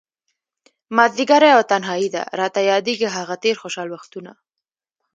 [0.95, 4.31] مازديګری او تنهائي ده، راته ياديږي هغه تير خوشحال وختونه